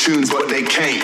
[0.00, 1.02] Tunes, but they can't.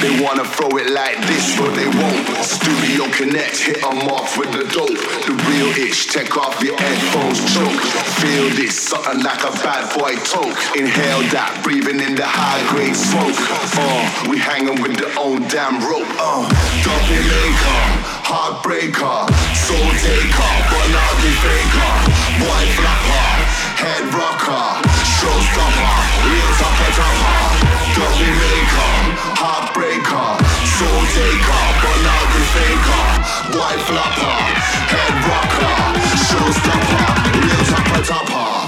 [0.00, 2.26] They wanna throw it like this, but they won't.
[2.42, 4.98] Studio Connect, hit them off with the dope.
[5.26, 7.80] The real itch, take off your headphones, choke.
[8.20, 10.56] Feel this, something like a bad boy toke.
[10.76, 13.36] Inhale that, breathing in the high grade smoke.
[13.76, 16.08] Uh, we hanging with the own damn rope.
[16.16, 16.48] Uh,
[16.84, 17.84] double maker,
[18.24, 21.92] heartbreaker, soul taker, but not the faker.
[22.48, 23.47] White flapper,
[23.78, 25.94] head rocker, showstopper,
[26.26, 27.38] real topper topper.
[27.94, 28.94] Double maker,
[29.38, 30.30] heartbreaker,
[30.66, 33.06] soul taker, but now the faker.
[33.58, 34.38] White flopper,
[34.92, 35.78] head rocker,
[36.26, 37.06] showstopper,
[37.38, 38.67] real topper topper.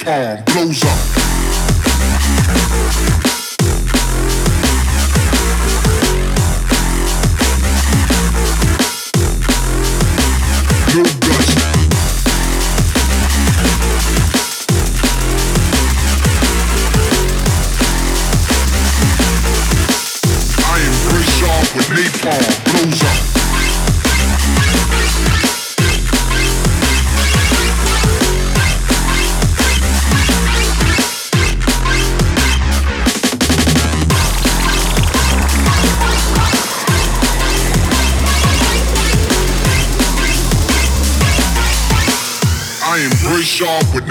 [0.00, 1.21] Palm blows up.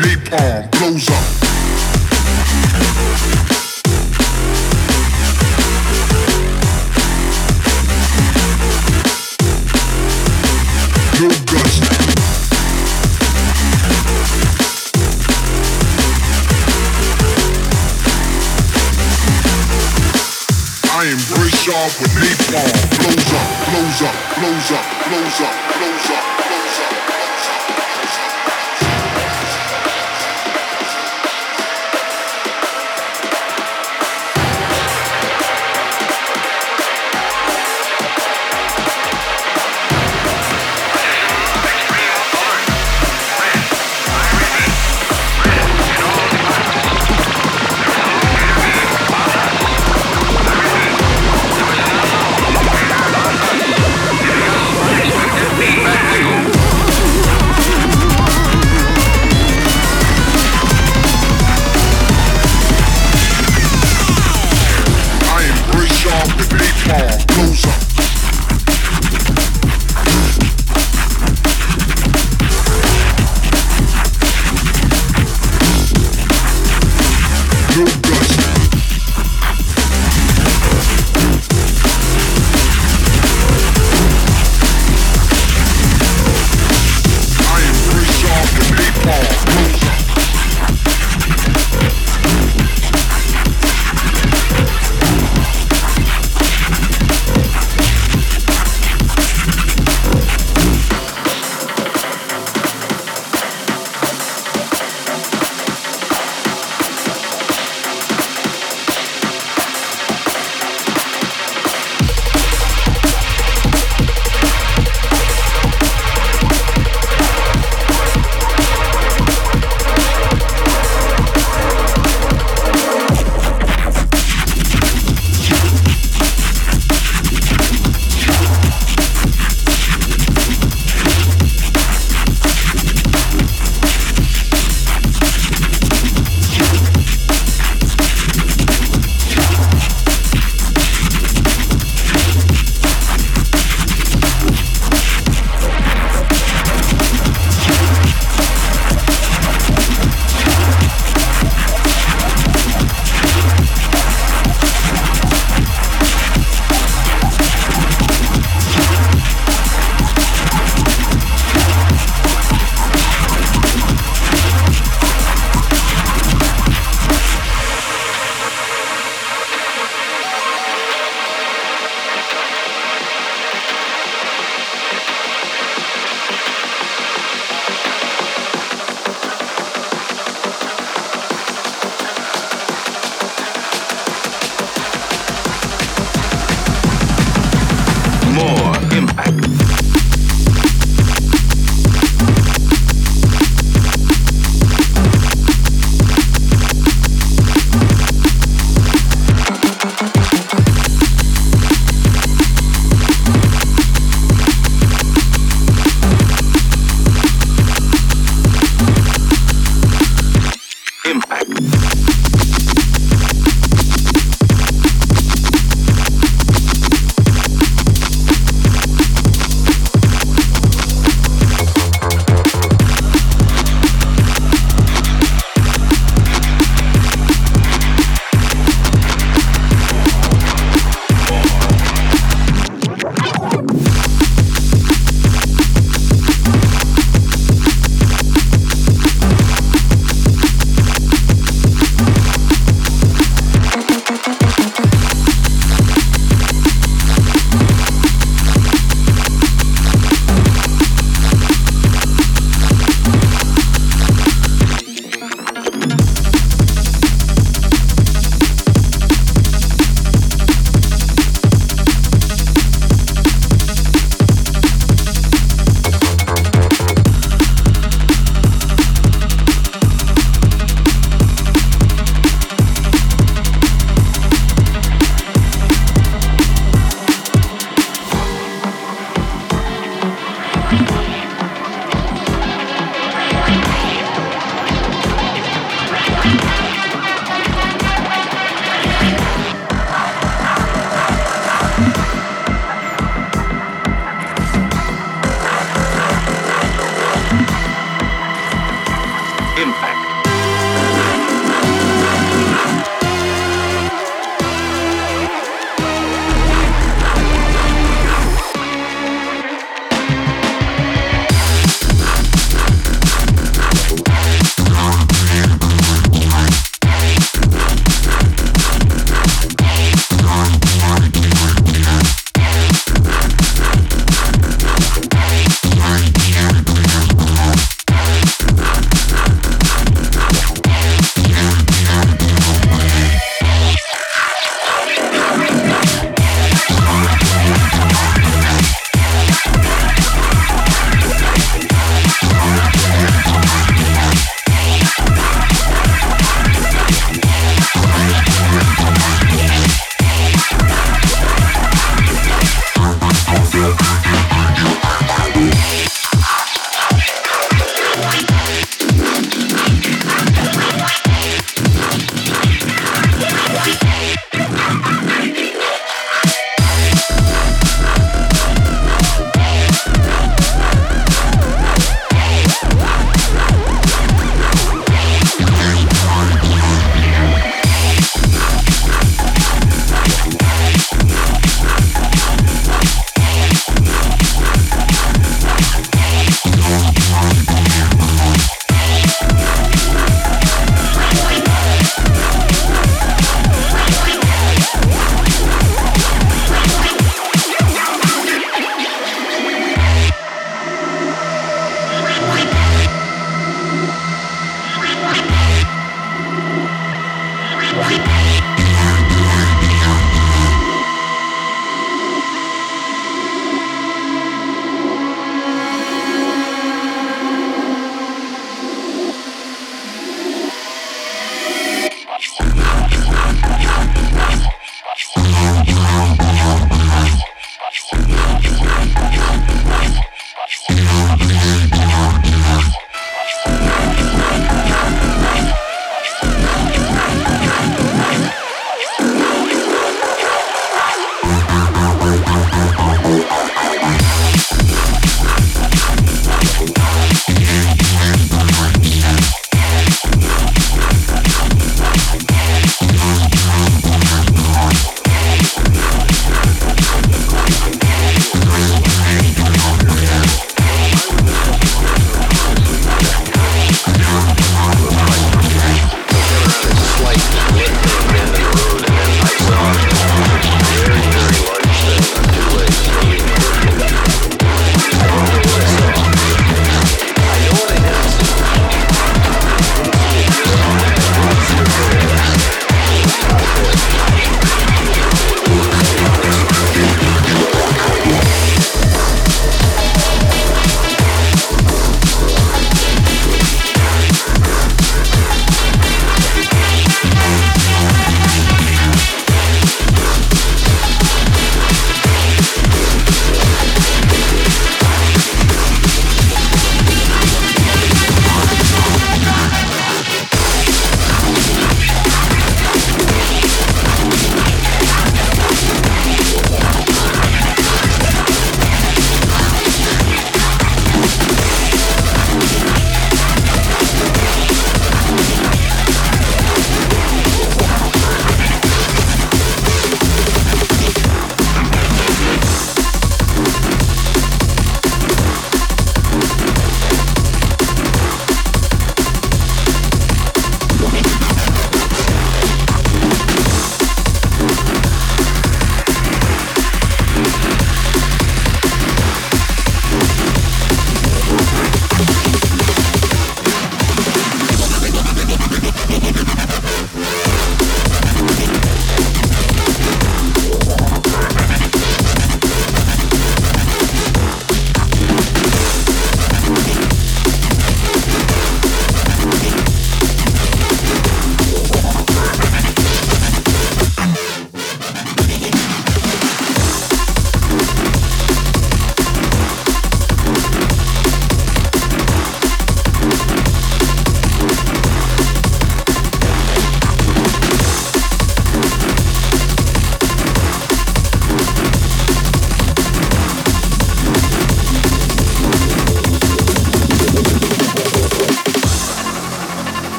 [0.00, 0.69] Napalm,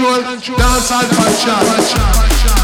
[0.00, 2.57] one control, dance all culture.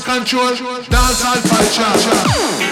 [0.00, 0.54] Control,
[0.88, 2.71] dance all culture.